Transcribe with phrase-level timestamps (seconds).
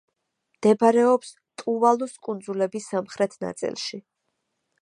[0.53, 1.29] მდებარეობს
[1.63, 4.05] ტუვალუს კუნძულების სამხრეთ ნაწილში.